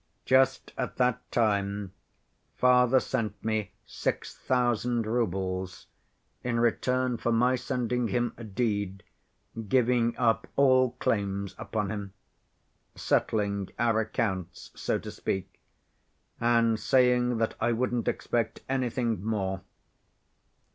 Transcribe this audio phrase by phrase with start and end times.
[0.25, 1.91] Just at that time
[2.57, 5.85] father sent me six thousand roubles
[6.43, 9.03] in return for my sending him a deed
[9.67, 15.59] giving up all claims upon him—settling our accounts, so to speak,
[16.39, 19.61] and saying that I wouldn't expect anything more.